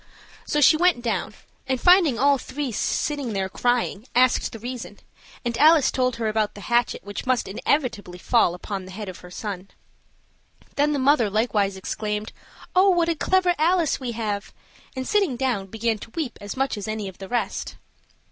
[0.47, 1.35] So she went down,
[1.67, 4.99] and finding all three sitting there crying, asked the reason,
[5.45, 9.19] and Alice told her about the hatchet which must inevitably fall upon the head of
[9.19, 9.69] her son.
[10.75, 12.33] Then the mother likewise exclaimed,
[12.75, 14.51] "Oh, what a clever Alice we have!"
[14.95, 17.75] and, sitting down, began to weep as much as any of the rest.